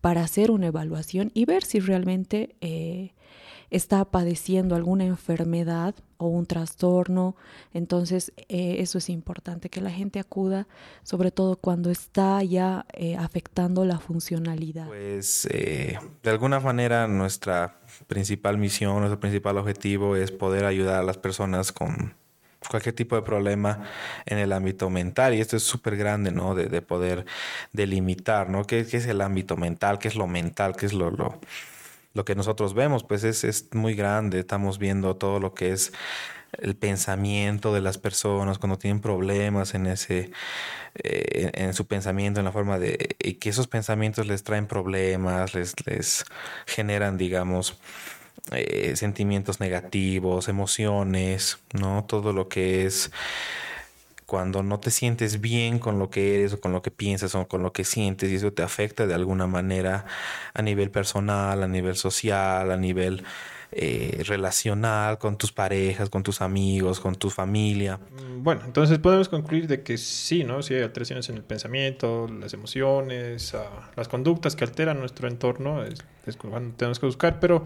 para 0.00 0.22
hacer 0.22 0.52
una 0.52 0.68
evaluación 0.68 1.32
y 1.34 1.46
ver 1.46 1.64
si 1.64 1.80
realmente 1.80 2.54
eh, 2.60 3.14
está 3.74 4.04
padeciendo 4.04 4.76
alguna 4.76 5.04
enfermedad 5.04 5.96
o 6.16 6.28
un 6.28 6.46
trastorno. 6.46 7.34
Entonces, 7.72 8.32
eh, 8.48 8.76
eso 8.78 8.98
es 8.98 9.10
importante, 9.10 9.68
que 9.68 9.80
la 9.80 9.90
gente 9.90 10.20
acuda, 10.20 10.68
sobre 11.02 11.32
todo 11.32 11.56
cuando 11.56 11.90
está 11.90 12.42
ya 12.44 12.86
eh, 12.92 13.16
afectando 13.16 13.84
la 13.84 13.98
funcionalidad. 13.98 14.86
Pues, 14.86 15.48
eh, 15.50 15.98
de 16.22 16.30
alguna 16.30 16.60
manera, 16.60 17.08
nuestra 17.08 17.80
principal 18.06 18.58
misión, 18.58 18.98
nuestro 18.98 19.18
principal 19.18 19.58
objetivo 19.58 20.14
es 20.14 20.30
poder 20.30 20.66
ayudar 20.66 21.00
a 21.00 21.02
las 21.02 21.18
personas 21.18 21.72
con 21.72 22.14
cualquier 22.70 22.94
tipo 22.94 23.16
de 23.16 23.22
problema 23.22 23.84
en 24.24 24.38
el 24.38 24.52
ámbito 24.52 24.88
mental 24.88 25.34
y 25.34 25.40
esto 25.40 25.56
es 25.56 25.64
súper 25.64 25.96
grande, 25.96 26.30
¿no? 26.30 26.54
De, 26.54 26.80
poder 26.80 27.26
delimitar, 27.72 28.48
¿no? 28.48 28.64
¿Qué, 28.64 28.86
¿Qué, 28.86 28.98
es 28.98 29.06
el 29.06 29.20
ámbito 29.20 29.56
mental? 29.56 29.98
¿Qué 29.98 30.08
es 30.08 30.14
lo 30.14 30.26
mental? 30.26 30.74
¿Qué 30.76 30.86
es 30.86 30.94
lo, 30.94 31.10
lo, 31.10 31.38
lo 32.14 32.24
que 32.24 32.34
nosotros 32.34 32.74
vemos, 32.74 33.04
pues 33.04 33.24
es, 33.24 33.44
es 33.44 33.68
muy 33.72 33.94
grande. 33.94 34.38
Estamos 34.40 34.78
viendo 34.78 35.16
todo 35.16 35.40
lo 35.40 35.52
que 35.52 35.72
es 35.72 35.92
el 36.60 36.76
pensamiento 36.76 37.72
de 37.74 37.80
las 37.80 37.98
personas 37.98 38.58
cuando 38.58 38.78
tienen 38.78 39.00
problemas 39.00 39.74
en 39.74 39.86
ese 39.86 40.30
eh, 40.94 41.50
en 41.54 41.74
su 41.74 41.86
pensamiento 41.86 42.40
en 42.40 42.44
la 42.44 42.52
forma 42.52 42.78
de 42.78 43.16
y 43.18 43.34
que 43.34 43.50
esos 43.50 43.66
pensamientos 43.66 44.26
les 44.26 44.44
traen 44.44 44.66
problemas 44.66 45.54
les 45.54 45.74
les 45.86 46.24
generan 46.66 47.16
digamos 47.18 47.76
eh, 48.52 48.94
sentimientos 48.94 49.58
negativos 49.58 50.48
emociones 50.48 51.58
no 51.72 52.04
todo 52.06 52.32
lo 52.32 52.48
que 52.48 52.86
es 52.86 53.10
cuando 54.26 54.62
no 54.62 54.80
te 54.80 54.90
sientes 54.90 55.40
bien 55.40 55.78
con 55.78 55.98
lo 55.98 56.10
que 56.10 56.36
eres 56.36 56.54
o 56.54 56.60
con 56.60 56.72
lo 56.72 56.82
que 56.82 56.90
piensas 56.90 57.34
o 57.34 57.48
con 57.48 57.62
lo 57.62 57.72
que 57.72 57.84
sientes 57.84 58.30
y 58.30 58.36
eso 58.36 58.52
te 58.52 58.62
afecta 58.62 59.06
de 59.06 59.14
alguna 59.14 59.46
manera 59.46 60.06
a 60.54 60.62
nivel 60.62 60.90
personal, 60.90 61.62
a 61.62 61.68
nivel 61.68 61.96
social, 61.96 62.70
a 62.70 62.76
nivel 62.76 63.24
eh, 63.76 64.22
relacional 64.26 65.18
con 65.18 65.36
tus 65.36 65.50
parejas, 65.50 66.08
con 66.08 66.22
tus 66.22 66.40
amigos, 66.40 67.00
con 67.00 67.16
tu 67.16 67.28
familia. 67.28 67.98
Mm, 67.98 68.44
bueno, 68.44 68.62
entonces 68.64 68.98
podemos 68.98 69.28
concluir 69.28 69.66
de 69.66 69.82
que 69.82 69.98
sí, 69.98 70.44
¿no? 70.44 70.62
Sí 70.62 70.74
hay 70.74 70.82
alteraciones 70.82 71.28
en 71.28 71.36
el 71.36 71.42
pensamiento, 71.42 72.28
las 72.28 72.54
emociones, 72.54 73.52
ah, 73.54 73.90
las 73.96 74.06
conductas 74.06 74.54
que 74.54 74.62
alteran 74.62 75.00
nuestro 75.00 75.26
entorno, 75.26 75.82
es, 75.82 76.04
es 76.24 76.36
cuando 76.36 76.76
tenemos 76.76 77.00
que 77.00 77.06
buscar. 77.06 77.40
Pero 77.40 77.64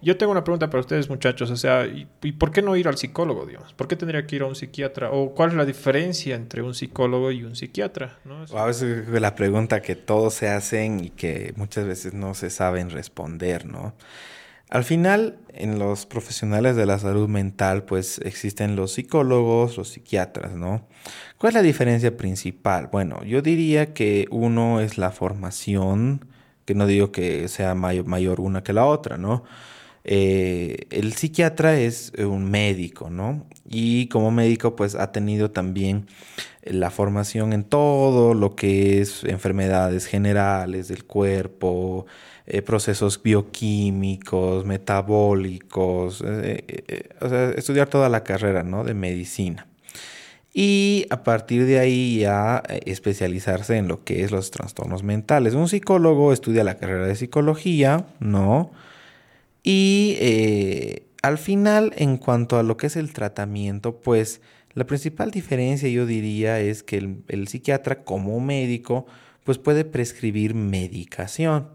yo 0.00 0.16
tengo 0.16 0.32
una 0.32 0.42
pregunta 0.42 0.70
para 0.70 0.80
ustedes, 0.80 1.10
muchachos. 1.10 1.50
O 1.50 1.56
sea, 1.56 1.86
¿y, 1.86 2.08
¿y, 2.22 2.32
por 2.32 2.50
qué 2.50 2.62
no 2.62 2.74
ir 2.74 2.88
al 2.88 2.96
psicólogo, 2.96 3.44
digamos? 3.44 3.74
¿Por 3.74 3.88
qué 3.88 3.96
tendría 3.96 4.26
que 4.26 4.36
ir 4.36 4.42
a 4.42 4.46
un 4.46 4.54
psiquiatra? 4.54 5.10
¿O 5.10 5.34
cuál 5.34 5.50
es 5.50 5.56
la 5.56 5.66
diferencia 5.66 6.34
entre 6.34 6.62
un 6.62 6.74
psicólogo 6.74 7.30
y 7.30 7.44
un 7.44 7.56
psiquiatra? 7.56 8.18
¿no? 8.24 8.44
A 8.58 8.64
veces 8.64 9.06
la 9.08 9.34
pregunta 9.34 9.82
que 9.82 9.96
todos 9.96 10.32
se 10.34 10.48
hacen 10.48 11.04
y 11.04 11.10
que 11.10 11.52
muchas 11.56 11.86
veces 11.86 12.14
no 12.14 12.34
se 12.34 12.48
saben 12.48 12.90
responder, 12.90 13.66
¿no? 13.66 13.94
Al 14.72 14.84
final, 14.84 15.36
en 15.52 15.78
los 15.78 16.06
profesionales 16.06 16.76
de 16.76 16.86
la 16.86 16.98
salud 16.98 17.28
mental, 17.28 17.84
pues 17.84 18.18
existen 18.24 18.74
los 18.74 18.94
psicólogos, 18.94 19.76
los 19.76 19.90
psiquiatras, 19.90 20.54
¿no? 20.54 20.88
¿Cuál 21.36 21.50
es 21.50 21.54
la 21.56 21.60
diferencia 21.60 22.16
principal? 22.16 22.88
Bueno, 22.90 23.22
yo 23.22 23.42
diría 23.42 23.92
que 23.92 24.26
uno 24.30 24.80
es 24.80 24.96
la 24.96 25.10
formación, 25.10 26.24
que 26.64 26.74
no 26.74 26.86
digo 26.86 27.12
que 27.12 27.48
sea 27.48 27.74
mayor, 27.74 28.40
una 28.40 28.62
que 28.62 28.72
la 28.72 28.86
otra, 28.86 29.18
¿no? 29.18 29.44
Eh, 30.04 30.86
el 30.88 31.12
psiquiatra 31.12 31.78
es 31.78 32.10
un 32.18 32.50
médico, 32.50 33.10
¿no? 33.10 33.46
Y 33.68 34.06
como 34.08 34.30
médico, 34.30 34.74
pues 34.74 34.94
ha 34.94 35.12
tenido 35.12 35.50
también 35.50 36.06
la 36.62 36.90
formación 36.90 37.52
en 37.52 37.64
todo 37.64 38.32
lo 38.32 38.56
que 38.56 39.02
es 39.02 39.22
enfermedades 39.24 40.06
generales 40.06 40.88
del 40.88 41.04
cuerpo, 41.04 42.06
eh, 42.44 42.60
procesos 42.60 43.22
bioquímicos, 43.22 44.66
metabólicos, 44.66 46.24
eh, 46.26 46.64
eh, 46.66 47.08
o 47.20 47.28
sea, 47.28 47.50
estudiar 47.50 47.88
toda 47.88 48.08
la 48.08 48.24
carrera 48.24 48.64
¿no? 48.64 48.82
de 48.82 48.94
medicina. 48.94 49.68
Y 50.52 51.06
a 51.10 51.22
partir 51.22 51.66
de 51.66 51.78
ahí 51.78 52.18
ya 52.18 52.64
especializarse 52.84 53.76
en 53.76 53.86
lo 53.86 54.02
que 54.02 54.24
es 54.24 54.32
los 54.32 54.50
trastornos 54.50 55.04
mentales. 55.04 55.54
Un 55.54 55.68
psicólogo 55.68 56.32
estudia 56.32 56.64
la 56.64 56.78
carrera 56.78 57.06
de 57.06 57.14
psicología, 57.14 58.06
¿no? 58.18 58.70
Y 59.62 60.98
al 61.22 61.38
final, 61.38 61.94
en 61.96 62.18
cuanto 62.18 62.58
a 62.58 62.62
lo 62.62 62.76
que 62.76 62.88
es 62.88 62.96
el 62.96 63.14
tratamiento, 63.14 63.96
pues 64.00 64.42
la 64.74 64.84
principal 64.84 65.30
diferencia 65.30 65.88
yo 65.88 66.04
diría 66.04 66.60
es 66.60 66.82
que 66.82 66.98
el, 66.98 67.22
el 67.28 67.48
psiquiatra 67.48 68.02
como 68.04 68.38
médico, 68.40 69.06
pues 69.44 69.56
puede 69.56 69.86
prescribir 69.86 70.54
medicación 70.54 71.68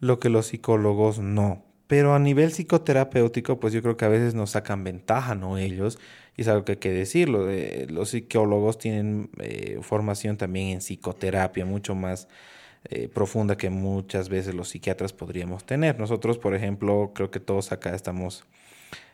lo 0.00 0.18
que 0.18 0.28
los 0.28 0.46
psicólogos 0.46 1.18
no. 1.18 1.64
Pero 1.86 2.14
a 2.14 2.18
nivel 2.18 2.52
psicoterapéutico, 2.52 3.58
pues 3.60 3.72
yo 3.72 3.82
creo 3.82 3.96
que 3.96 4.04
a 4.04 4.08
veces 4.08 4.34
nos 4.34 4.50
sacan 4.50 4.84
ventaja, 4.84 5.34
¿no? 5.34 5.56
Ellos, 5.58 5.98
y 6.36 6.42
es 6.42 6.48
algo 6.48 6.64
que 6.64 6.72
hay 6.72 6.78
que 6.78 6.92
decirlo. 6.92 7.46
los 7.88 8.10
psicólogos 8.10 8.78
tienen 8.78 9.30
eh, 9.38 9.78
formación 9.82 10.36
también 10.36 10.68
en 10.68 10.78
psicoterapia 10.80 11.64
mucho 11.64 11.94
más 11.94 12.28
eh, 12.84 13.08
profunda 13.08 13.56
que 13.56 13.70
muchas 13.70 14.28
veces 14.28 14.54
los 14.54 14.68
psiquiatras 14.68 15.12
podríamos 15.12 15.64
tener. 15.64 15.98
Nosotros, 15.98 16.38
por 16.38 16.54
ejemplo, 16.54 17.12
creo 17.14 17.30
que 17.30 17.40
todos 17.40 17.72
acá 17.72 17.94
estamos, 17.94 18.44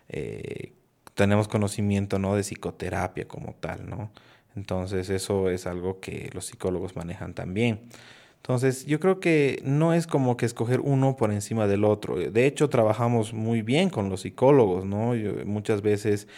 eh, 0.08 0.72
tenemos 1.14 1.48
conocimiento, 1.48 2.18
¿no? 2.18 2.36
De 2.36 2.42
psicoterapia 2.42 3.26
como 3.26 3.54
tal, 3.54 3.88
¿no? 3.88 4.12
Entonces 4.56 5.10
eso 5.10 5.50
es 5.50 5.66
algo 5.66 6.00
que 6.00 6.30
los 6.34 6.46
psicólogos 6.46 6.96
manejan 6.96 7.34
también. 7.34 7.80
Entonces, 8.44 8.84
yo 8.84 9.00
creo 9.00 9.20
que 9.20 9.62
no 9.64 9.94
es 9.94 10.06
como 10.06 10.36
que 10.36 10.44
escoger 10.44 10.80
uno 10.80 11.16
por 11.16 11.32
encima 11.32 11.66
del 11.66 11.82
otro. 11.82 12.16
De 12.16 12.46
hecho, 12.46 12.68
trabajamos 12.68 13.32
muy 13.32 13.62
bien 13.62 13.88
con 13.88 14.10
los 14.10 14.20
psicólogos, 14.20 14.84
¿no? 14.84 15.14
muchas 15.46 15.80
veces 15.80 16.28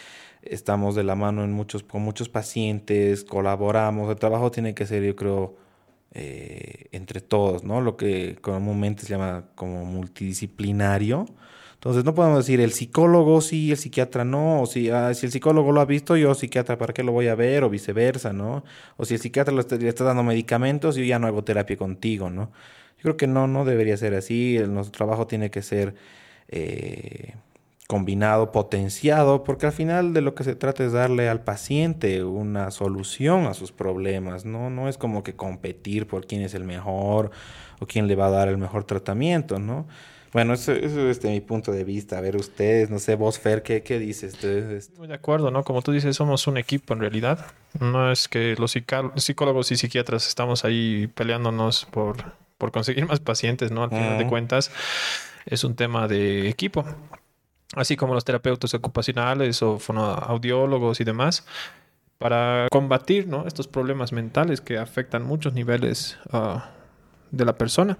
estamos 0.41 0.95
de 0.95 1.03
la 1.03 1.15
mano 1.15 1.43
en 1.43 1.51
muchos, 1.51 1.83
con 1.83 2.03
muchos 2.03 2.29
pacientes, 2.29 3.25
colaboramos. 3.25 4.09
El 4.09 4.15
trabajo 4.15 4.51
tiene 4.51 4.73
que 4.73 4.85
ser, 4.85 5.03
yo 5.03 5.17
creo, 5.17 5.57
eh, 6.13 6.85
entre 6.93 7.19
todos, 7.19 7.65
¿no? 7.65 7.81
Lo 7.81 7.97
que 7.97 8.37
comúnmente 8.39 9.03
se 9.03 9.09
llama 9.09 9.49
como 9.55 9.83
multidisciplinario. 9.83 11.25
Entonces 11.77 12.03
no 12.03 12.15
podemos 12.15 12.39
decir 12.39 12.59
el 12.59 12.71
psicólogo 12.73 13.39
sí, 13.39 13.69
el 13.71 13.77
psiquiatra 13.77 14.25
no, 14.25 14.63
o 14.63 14.65
si, 14.65 14.89
ah, 14.89 15.13
si 15.13 15.27
el 15.27 15.31
psicólogo 15.31 15.71
lo 15.71 15.79
ha 15.79 15.85
visto, 15.85 16.17
yo 16.17 16.33
psiquiatra, 16.33 16.77
¿para 16.79 16.91
qué 16.91 17.03
lo 17.03 17.11
voy 17.11 17.27
a 17.27 17.35
ver? 17.35 17.63
O 17.63 17.69
viceversa, 17.69 18.33
¿no? 18.33 18.63
O 18.97 19.05
si 19.05 19.13
el 19.13 19.19
psiquiatra 19.19 19.53
le 19.53 19.61
está, 19.61 20.03
dando 20.03 20.23
medicamentos, 20.23 20.95
yo 20.95 21.03
ya 21.03 21.19
no 21.19 21.27
hago 21.27 21.43
terapia 21.43 21.77
contigo, 21.77 22.31
¿no? 22.31 22.51
Yo 22.97 23.03
creo 23.03 23.17
que 23.17 23.27
no, 23.27 23.47
no 23.47 23.63
debería 23.63 23.95
ser 23.95 24.15
así, 24.15 24.57
el, 24.57 24.73
nuestro 24.73 24.97
trabajo 24.97 25.27
tiene 25.27 25.51
que 25.51 25.61
ser 25.61 25.93
eh, 26.47 27.35
combinado, 27.87 28.51
potenciado, 28.51 29.43
porque 29.43 29.67
al 29.67 29.71
final 29.71 30.13
de 30.13 30.21
lo 30.21 30.35
que 30.35 30.43
se 30.43 30.55
trata 30.55 30.83
es 30.83 30.93
darle 30.93 31.29
al 31.29 31.43
paciente 31.43 32.23
una 32.23 32.71
solución 32.71 33.45
a 33.45 33.53
sus 33.53 33.71
problemas, 33.71 34.45
¿no? 34.45 34.71
No 34.71 34.89
es 34.89 34.97
como 34.97 35.23
que 35.23 35.35
competir 35.35 36.07
por 36.07 36.25
quién 36.25 36.41
es 36.41 36.55
el 36.55 36.63
mejor 36.63 37.31
o 37.79 37.85
quién 37.85 38.07
le 38.07 38.15
va 38.15 38.27
a 38.27 38.31
dar 38.31 38.47
el 38.49 38.57
mejor 38.57 38.83
tratamiento, 38.83 39.59
¿no? 39.59 39.87
Bueno, 40.33 40.53
eso, 40.53 40.73
es 40.73 40.93
desde 40.93 41.29
mi 41.29 41.41
punto 41.41 41.71
de 41.71 41.83
vista. 41.83 42.17
A 42.17 42.21
ver, 42.21 42.35
ustedes, 42.35 42.89
no 42.89 42.99
sé, 42.99 43.15
vos, 43.15 43.39
Fer, 43.39 43.63
¿qué, 43.63 43.81
qué 43.81 43.99
dices? 43.99 44.43
Estoy 44.43 45.07
de 45.07 45.13
acuerdo, 45.13 45.51
¿no? 45.51 45.63
Como 45.63 45.81
tú 45.81 45.91
dices, 45.91 46.15
somos 46.15 46.47
un 46.47 46.57
equipo 46.57 46.93
en 46.93 46.99
realidad. 46.99 47.45
No 47.79 48.11
es 48.11 48.27
que 48.27 48.55
los 48.57 48.71
psicólogos 48.71 49.71
y 49.71 49.77
psiquiatras 49.77 50.27
estamos 50.27 50.65
ahí 50.65 51.07
peleándonos 51.15 51.85
por, 51.85 52.17
por 52.57 52.71
conseguir 52.71 53.05
más 53.07 53.19
pacientes, 53.19 53.71
¿no? 53.71 53.83
Al 53.83 53.89
final 53.89 54.17
de 54.17 54.27
cuentas, 54.27 54.71
es 55.45 55.63
un 55.63 55.75
tema 55.75 56.07
de 56.07 56.49
equipo. 56.49 56.85
Así 57.75 57.95
como 57.95 58.13
los 58.13 58.23
terapeutas 58.23 58.73
ocupacionales 58.73 59.61
o 59.61 59.77
fonoaudiólogos 59.77 61.01
y 61.01 61.03
demás, 61.03 61.45
para 62.17 62.67
combatir 62.71 63.27
¿no? 63.27 63.45
estos 63.45 63.67
problemas 63.67 64.11
mentales 64.11 64.61
que 64.61 64.77
afectan 64.77 65.23
muchos 65.23 65.53
niveles 65.53 66.17
uh, 66.31 66.59
de 67.31 67.45
la 67.45 67.57
persona. 67.57 67.97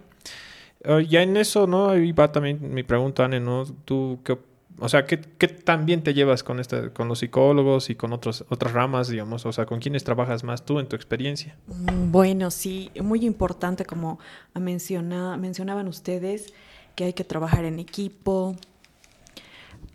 Uh, 0.85 0.99
ya 0.99 1.23
en 1.23 1.37
eso, 1.37 1.67
¿no? 1.67 1.89
Ahí 1.89 2.11
va 2.11 2.31
también 2.31 2.73
mi 2.73 2.83
pregunta, 2.83 3.25
Anne, 3.25 3.39
¿no? 3.39 3.65
Tú, 3.85 4.19
qué, 4.23 4.37
o 4.79 4.89
sea, 4.89 5.05
¿qué, 5.05 5.19
¿qué 5.19 5.47
también 5.47 6.03
te 6.03 6.13
llevas 6.13 6.43
con, 6.43 6.59
este, 6.59 6.91
con 6.91 7.07
los 7.07 7.19
psicólogos 7.19 7.89
y 7.89 7.95
con 7.95 8.13
otros, 8.13 8.45
otras 8.49 8.73
ramas, 8.73 9.07
digamos? 9.07 9.45
O 9.45 9.51
sea, 9.51 9.65
¿con 9.65 9.79
quiénes 9.79 10.03
trabajas 10.03 10.43
más 10.43 10.65
tú 10.65 10.79
en 10.79 10.87
tu 10.87 10.95
experiencia? 10.95 11.57
Mm, 11.67 12.11
bueno, 12.11 12.51
sí, 12.51 12.91
muy 13.01 13.25
importante, 13.25 13.85
como 13.85 14.19
menciona, 14.53 15.35
mencionaban 15.37 15.87
ustedes, 15.87 16.53
que 16.95 17.05
hay 17.05 17.13
que 17.13 17.23
trabajar 17.23 17.65
en 17.65 17.79
equipo, 17.79 18.55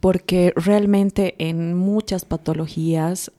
porque 0.01 0.53
realmente 0.57 1.37
en 1.39 1.75
muchas 1.75 2.25
patologías 2.25 3.31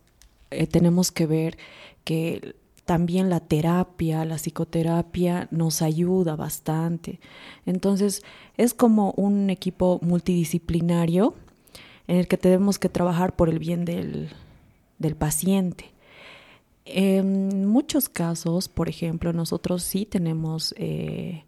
eh, 0.50 0.66
tenemos 0.66 1.12
que 1.12 1.26
ver 1.26 1.58
que 2.06 2.56
también 2.86 3.30
la 3.30 3.40
terapia, 3.40 4.26
la 4.26 4.36
psicoterapia 4.36 5.48
nos 5.52 5.82
ayuda 5.82 6.36
bastante. 6.36 7.20
Entonces 7.66 8.24
es 8.58 8.74
como 8.74 9.12
un 9.12 9.50
equipo 9.50 10.00
multidisciplinario 10.02 11.34
en 12.08 12.18
el 12.18 12.28
que 12.28 12.38
tenemos 12.38 12.80
que 12.80 12.90
trabajar 12.90 13.36
por 13.36 13.50
el 13.50 13.60
bien 13.60 13.86
del, 13.86 14.30
paciente. 15.18 15.92
En 16.86 17.66
muchos 17.66 18.10
casos, 18.10 18.70
por 18.70 18.90
ejemplo, 18.90 19.34
nosotros 19.34 19.84
sí 19.84 20.06
tenemos 20.06 20.74
eh, 20.78 21.44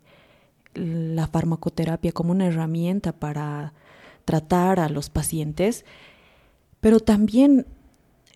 la 0.73 1.27
farmacoterapia 1.27 2.11
como 2.11 2.31
una 2.31 2.47
herramienta 2.47 3.13
para 3.13 3.73
tratar 4.25 4.79
a 4.79 4.89
los 4.89 5.09
pacientes, 5.09 5.85
pero 6.81 6.99
también 6.99 7.65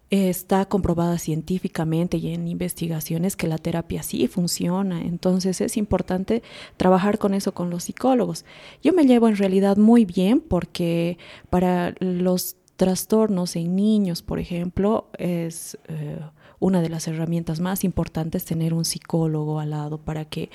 está 0.10 0.66
comprobada 0.66 1.18
científicamente 1.20 2.18
y 2.18 2.34
en 2.34 2.48
investigaciones 2.48 3.36
que 3.36 3.48
la 3.48 3.58
terapia 3.58 4.04
sí 4.04 4.28
funciona. 4.28 5.01
Entonces 5.01 5.62
es 5.62 5.78
importante 5.78 6.42
trabajar 6.78 7.20
con 7.20 7.34
eso 7.34 7.54
con 7.54 7.70
los 7.70 7.86
psicólogos. 7.86 8.46
Yo 8.82 8.94
me 8.94 9.06
llevo 9.06 9.28
en 9.28 9.38
realidad 9.38 9.78
muy 9.78 10.06
bien 10.06 10.42
porque 10.42 11.18
para 11.50 11.94
los 12.00 12.56
trastornos 12.75 13.56
en 13.56 13.75
niños, 13.75 14.22
por 14.22 14.39
ejemplo, 14.39 15.10
es... 15.18 15.78
Eh, 15.88 16.20
una 16.60 16.82
de 16.82 16.89
las 16.89 17.08
herramientas 17.08 17.60
más 17.60 17.84
importantes 17.84 18.46
tener 18.46 18.74
un 18.74 18.86
psicólogo 18.86 19.60
al 19.60 19.72
lado 19.72 19.98
para 19.98 20.25
que 20.25 20.50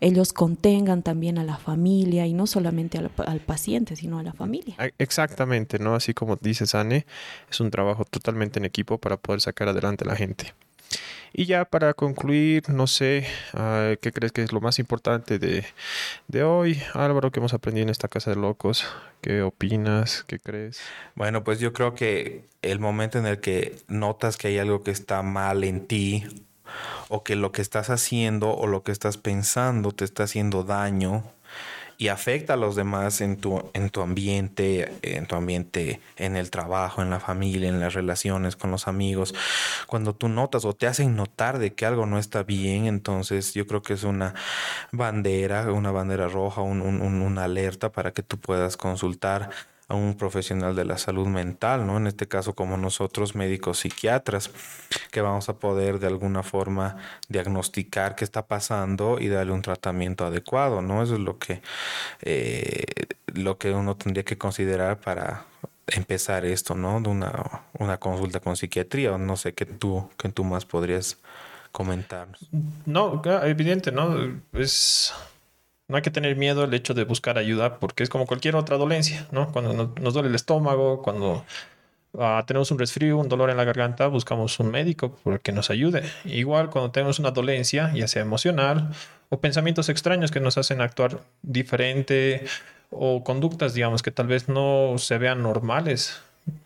ellos 0.00 0.32
contengan 0.32 1.02
también 1.02 1.38
a 1.38 1.44
la 1.44 1.56
familia 1.56 2.26
y 2.26 2.32
no 2.32 2.46
solamente 2.46 2.98
al, 2.98 3.40
paciente, 3.40 3.96
sino 3.96 4.18
a 4.18 4.22
la 4.22 4.32
familia. 4.32 4.76
Exactamente, 4.98 5.78
¿no? 5.78 5.94
Así 5.94 6.14
como 6.14 6.36
dices, 6.36 6.74
Anne, 6.74 7.06
es 7.50 7.60
un 7.60 7.70
trabajo 7.70 8.04
totalmente 8.04 8.58
en 8.58 8.64
equipo 8.64 8.98
para 8.98 9.16
poder 9.16 9.40
sacar 9.40 9.68
adelante 9.68 10.04
a 10.04 10.08
la 10.08 10.16
gente. 10.16 10.54
Y 11.32 11.44
ya 11.44 11.64
para 11.64 11.94
concluir, 11.94 12.68
no 12.68 12.86
sé, 12.86 13.26
uh, 13.54 13.96
¿qué 14.00 14.12
crees 14.12 14.32
que 14.32 14.42
es 14.42 14.52
lo 14.52 14.60
más 14.60 14.78
importante 14.78 15.38
de, 15.38 15.64
de, 16.26 16.42
hoy? 16.42 16.82
Álvaro, 16.94 17.30
que 17.30 17.40
hemos 17.40 17.54
aprendido 17.54 17.84
en 17.84 17.90
esta 17.90 18.08
casa 18.08 18.30
de 18.30 18.36
locos? 18.36 18.86
¿Qué 19.20 19.42
opinas? 19.42 20.24
¿Qué 20.26 20.38
crees? 20.38 20.80
Bueno, 21.14 21.44
pues 21.44 21.60
yo 21.60 21.72
creo 21.72 21.94
que 21.94 22.48
el 22.62 22.80
momento 22.80 23.18
en 23.18 23.26
el 23.26 23.40
que 23.40 23.76
notas 23.88 24.36
que 24.36 24.48
hay 24.48 24.58
algo 24.58 24.82
que 24.82 24.90
está 24.90 25.22
mal 25.22 25.64
en 25.64 25.86
ti, 25.86 26.24
o 27.08 27.24
que 27.24 27.36
lo 27.36 27.52
que 27.52 27.62
estás 27.62 27.90
haciendo 27.90 28.54
o 28.54 28.66
lo 28.66 28.82
que 28.82 28.92
estás 28.92 29.16
pensando 29.16 29.92
te 29.92 30.04
está 30.04 30.24
haciendo 30.24 30.64
daño, 30.64 31.24
y 32.00 32.08
afecta 32.08 32.54
a 32.54 32.56
los 32.56 32.76
demás 32.76 33.20
en 33.20 33.36
tu, 33.36 33.60
en 33.74 33.90
tu 33.90 34.02
ambiente, 34.02 34.92
en 35.02 35.26
tu 35.26 35.34
ambiente, 35.34 36.00
en 36.16 36.36
el 36.36 36.48
trabajo, 36.48 37.02
en 37.02 37.10
la 37.10 37.18
familia, 37.18 37.68
en 37.68 37.80
las 37.80 37.94
relaciones 37.94 38.54
con 38.54 38.70
los 38.70 38.86
amigos. 38.86 39.34
Cuando 39.88 40.14
tú 40.14 40.28
notas 40.28 40.64
o 40.64 40.74
te 40.74 40.86
hacen 40.86 41.16
notar 41.16 41.58
de 41.58 41.74
que 41.74 41.86
algo 41.86 42.06
no 42.06 42.20
está 42.20 42.44
bien, 42.44 42.86
entonces 42.86 43.52
yo 43.52 43.66
creo 43.66 43.82
que 43.82 43.94
es 43.94 44.04
una 44.04 44.34
bandera, 44.92 45.72
una 45.72 45.90
bandera 45.90 46.28
roja, 46.28 46.62
un, 46.62 46.80
una 46.80 47.44
alerta 47.44 47.90
para 47.90 48.12
que 48.12 48.22
tú 48.22 48.38
puedas 48.38 48.76
consultar 48.76 49.50
a 49.88 49.94
un 49.94 50.14
profesional 50.16 50.76
de 50.76 50.84
la 50.84 50.98
salud 50.98 51.26
mental, 51.26 51.86
¿no? 51.86 51.96
En 51.96 52.06
este 52.06 52.28
caso 52.28 52.54
como 52.54 52.76
nosotros 52.76 53.34
médicos 53.34 53.78
psiquiatras, 53.80 54.50
que 55.10 55.22
vamos 55.22 55.48
a 55.48 55.54
poder 55.54 55.98
de 55.98 56.06
alguna 56.06 56.42
forma 56.42 56.96
diagnosticar 57.28 58.14
qué 58.14 58.24
está 58.24 58.46
pasando 58.46 59.18
y 59.18 59.28
darle 59.28 59.52
un 59.52 59.62
tratamiento 59.62 60.26
adecuado, 60.26 60.82
¿no? 60.82 61.02
Eso 61.02 61.14
es 61.14 61.20
lo 61.20 61.38
que, 61.38 61.62
eh, 62.20 62.84
lo 63.32 63.56
que 63.56 63.72
uno 63.72 63.96
tendría 63.96 64.24
que 64.24 64.36
considerar 64.36 65.00
para 65.00 65.46
empezar 65.86 66.44
esto, 66.44 66.74
¿no? 66.74 67.00
De 67.00 67.08
una, 67.08 67.62
una 67.78 67.96
consulta 67.96 68.40
con 68.40 68.56
psiquiatría, 68.56 69.14
o 69.14 69.18
no 69.18 69.36
sé 69.36 69.54
qué 69.54 69.64
tú, 69.64 70.10
qué 70.18 70.28
tú 70.28 70.44
más 70.44 70.66
podrías 70.66 71.18
comentarnos. 71.72 72.46
No, 72.84 73.22
evidente, 73.42 73.90
¿no? 73.90 74.16
Es 74.52 75.14
no 75.88 75.96
hay 75.96 76.02
que 76.02 76.10
tener 76.10 76.36
miedo 76.36 76.62
al 76.62 76.74
hecho 76.74 76.94
de 76.94 77.04
buscar 77.04 77.38
ayuda 77.38 77.78
porque 77.78 78.02
es 78.02 78.10
como 78.10 78.26
cualquier 78.26 78.56
otra 78.56 78.76
dolencia, 78.76 79.26
¿no? 79.32 79.50
Cuando 79.52 79.90
nos, 79.98 80.14
duele 80.14 80.28
el 80.28 80.34
estómago, 80.34 81.02
cuando 81.02 81.44
ah, 82.18 82.44
tenemos 82.46 82.70
un 82.70 82.78
resfrío, 82.78 83.16
un 83.16 83.28
dolor 83.28 83.48
en 83.50 83.56
la 83.56 83.64
garganta, 83.64 84.06
buscamos 84.06 84.60
un 84.60 84.70
médico 84.70 85.16
para 85.24 85.38
que 85.38 85.50
nos 85.52 85.70
ayude. 85.70 86.02
Igual 86.24 86.68
cuando 86.68 86.90
tenemos 86.90 87.18
una 87.18 87.30
dolencia, 87.30 87.90
ya 87.94 88.06
sea 88.06 88.22
emocional 88.22 88.90
o 89.30 89.40
pensamientos 89.40 89.88
extraños 89.88 90.30
que 90.30 90.40
nos 90.40 90.58
hacen 90.58 90.82
actuar 90.82 91.20
diferente 91.42 92.44
o 92.90 93.24
conductas, 93.24 93.72
digamos, 93.72 94.02
que 94.02 94.10
tal 94.10 94.26
vez 94.26 94.48
no 94.48 94.94
se 94.98 95.16
vean 95.16 95.42
normales 95.42 96.20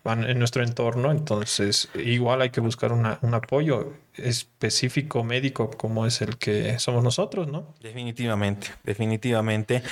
en 0.05 0.39
nuestro 0.39 0.63
entorno, 0.63 1.11
entonces 1.11 1.89
igual 1.95 2.41
hay 2.41 2.49
que 2.49 2.61
buscar 2.61 2.91
un 2.91 3.33
apoyo 3.33 3.93
específico 4.15 5.23
médico 5.23 5.71
como 5.71 6.05
es 6.05 6.21
el 6.21 6.37
que 6.37 6.77
somos 6.79 7.03
nosotros, 7.03 7.47
¿no? 7.47 7.73
Definitivamente, 7.81 8.67
definitivamente. 8.83 9.83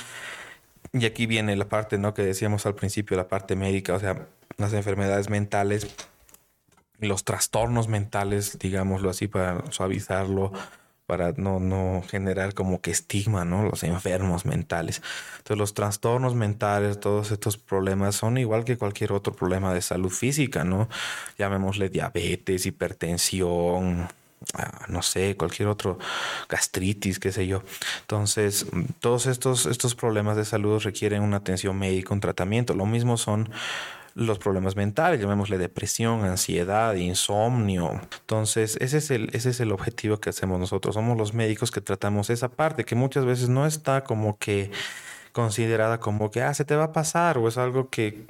Y 0.92 1.06
aquí 1.06 1.26
viene 1.26 1.56
la 1.56 1.66
parte, 1.66 1.98
¿no? 1.98 2.12
Que 2.14 2.22
decíamos 2.22 2.66
al 2.66 2.74
principio, 2.74 3.16
la 3.16 3.28
parte 3.28 3.56
médica, 3.56 3.94
o 3.94 4.00
sea, 4.00 4.26
las 4.58 4.72
enfermedades 4.74 5.30
mentales, 5.30 5.86
los 6.98 7.24
trastornos 7.24 7.88
mentales, 7.88 8.58
digámoslo 8.58 9.10
así, 9.10 9.26
para 9.26 9.70
suavizarlo, 9.70 10.52
para 11.12 11.32
no, 11.36 12.02
generar 12.08 12.54
como 12.54 12.80
que 12.80 12.90
estigma, 12.90 13.44
¿no? 13.44 13.64
Los 13.64 13.82
enfermos 13.82 14.46
mentales. 14.46 15.02
Entonces 15.32 15.58
los 15.58 15.74
trastornos 15.74 16.34
mentales, 16.34 17.00
todos 17.00 17.32
estos 17.32 17.58
problemas 17.58 18.14
son 18.16 18.38
igual 18.38 18.64
que 18.64 18.78
cualquier 18.78 19.12
otro 19.12 19.34
problema 19.34 19.74
de 19.74 19.82
salud 19.82 20.08
física, 20.08 20.64
¿no? 20.64 20.88
Llamémosle 21.36 21.90
diabetes, 21.90 22.64
hipertensión, 22.64 24.08
ah, 24.54 24.86
no 24.88 25.02
sé, 25.02 25.36
cualquier 25.36 25.68
otro 25.68 25.98
gastritis, 26.48 27.18
qué 27.18 27.30
sé 27.30 27.46
yo. 27.46 27.62
Entonces, 28.00 28.64
todos 29.00 29.26
estos, 29.26 29.66
estos 29.66 29.94
problemas 29.94 30.38
de 30.38 30.46
salud 30.46 30.82
requieren 30.82 31.22
una 31.22 31.36
atención 31.36 31.78
médica, 31.78 32.14
un 32.14 32.20
tratamiento. 32.20 32.72
Lo 32.72 32.86
mismo 32.86 33.18
son 33.18 33.50
los 34.14 34.38
problemas 34.38 34.76
mentales, 34.76 35.20
llamémosle 35.20 35.58
depresión, 35.58 36.24
ansiedad, 36.24 36.94
insomnio. 36.94 38.00
Entonces, 38.20 38.76
ese 38.80 38.98
es, 38.98 39.10
el, 39.10 39.30
ese 39.32 39.50
es 39.50 39.60
el 39.60 39.72
objetivo 39.72 40.18
que 40.18 40.30
hacemos 40.30 40.58
nosotros. 40.58 40.94
Somos 40.94 41.16
los 41.16 41.34
médicos 41.34 41.70
que 41.70 41.80
tratamos 41.80 42.30
esa 42.30 42.50
parte 42.50 42.84
que 42.84 42.94
muchas 42.94 43.24
veces 43.24 43.48
no 43.48 43.66
está 43.66 44.04
como 44.04 44.38
que 44.38 44.70
considerada 45.32 45.98
como 45.98 46.30
que, 46.30 46.42
ah, 46.42 46.54
se 46.54 46.64
te 46.64 46.76
va 46.76 46.84
a 46.84 46.92
pasar 46.92 47.38
o 47.38 47.48
es 47.48 47.56
algo 47.56 47.88
que 47.88 48.24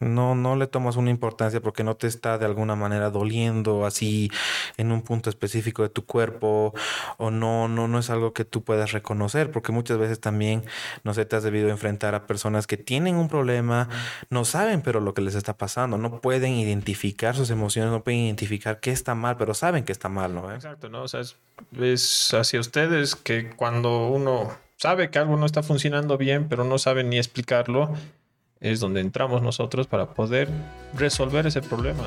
no, 0.00 0.34
no 0.34 0.56
le 0.56 0.66
tomas 0.66 0.96
una 0.96 1.10
importancia 1.10 1.60
porque 1.60 1.82
no 1.82 1.96
te 1.96 2.06
está 2.06 2.38
de 2.38 2.44
alguna 2.46 2.76
manera 2.76 3.10
doliendo 3.10 3.86
así 3.86 4.30
en 4.76 4.92
un 4.92 5.02
punto 5.02 5.30
específico 5.30 5.82
de 5.82 5.88
tu 5.88 6.04
cuerpo 6.04 6.74
o 7.16 7.30
no, 7.30 7.68
no, 7.68 7.88
no 7.88 7.98
es 7.98 8.10
algo 8.10 8.32
que 8.32 8.44
tú 8.44 8.62
puedas 8.62 8.92
reconocer 8.92 9.50
porque 9.50 9.72
muchas 9.72 9.98
veces 9.98 10.20
también, 10.20 10.64
no 11.02 11.14
sé, 11.14 11.24
te 11.24 11.36
has 11.36 11.42
debido 11.42 11.68
enfrentar 11.68 12.14
a 12.14 12.26
personas 12.26 12.66
que 12.66 12.76
tienen 12.76 13.16
un 13.16 13.28
problema, 13.28 13.88
no 14.30 14.44
saben 14.44 14.82
pero 14.82 15.00
lo 15.00 15.14
que 15.14 15.22
les 15.22 15.34
está 15.34 15.56
pasando, 15.56 15.98
no 15.98 16.20
pueden 16.20 16.52
identificar 16.52 17.34
sus 17.34 17.50
emociones, 17.50 17.90
no 17.90 18.04
pueden 18.04 18.20
identificar 18.20 18.80
qué 18.80 18.90
está 18.90 19.14
mal, 19.14 19.36
pero 19.36 19.54
saben 19.54 19.84
que 19.84 19.92
está 19.92 20.08
mal, 20.08 20.34
¿no? 20.34 20.52
Exacto, 20.52 20.88
¿no? 20.88 21.02
O 21.02 21.08
sea, 21.08 21.20
es, 21.20 21.36
es 21.80 22.34
hacia 22.34 22.60
ustedes 22.60 23.16
que 23.16 23.50
cuando 23.50 24.08
uno 24.08 24.64
sabe 24.84 25.08
que 25.08 25.18
algo 25.18 25.38
no 25.38 25.46
está 25.46 25.62
funcionando 25.62 26.18
bien, 26.18 26.46
pero 26.46 26.62
no 26.62 26.76
sabe 26.76 27.04
ni 27.04 27.16
explicarlo, 27.16 27.94
es 28.60 28.80
donde 28.80 29.00
entramos 29.00 29.40
nosotros 29.40 29.86
para 29.86 30.12
poder 30.12 30.46
resolver 30.92 31.46
ese 31.46 31.62
problema. 31.62 32.06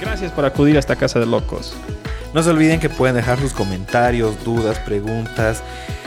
Gracias 0.00 0.30
por 0.30 0.44
acudir 0.44 0.76
a 0.76 0.78
esta 0.78 0.94
casa 0.94 1.18
de 1.18 1.26
locos. 1.26 1.74
No 2.34 2.44
se 2.44 2.50
olviden 2.50 2.78
que 2.78 2.88
pueden 2.88 3.16
dejar 3.16 3.40
sus 3.40 3.52
comentarios, 3.52 4.44
dudas, 4.44 4.78
preguntas, 4.78 5.64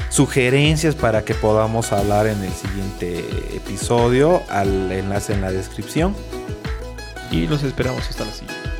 sugerencias 0.08 0.96
para 0.96 1.26
que 1.26 1.34
podamos 1.34 1.92
hablar 1.92 2.28
en 2.28 2.42
el 2.42 2.54
siguiente 2.54 3.20
episodio 3.54 4.42
al 4.48 4.90
enlace 4.94 5.34
en 5.34 5.42
la 5.42 5.52
descripción. 5.52 6.16
Y 7.32 7.48
los 7.48 7.64
esperamos 7.64 8.08
hasta 8.10 8.24
la 8.24 8.32
siguiente. 8.32 8.73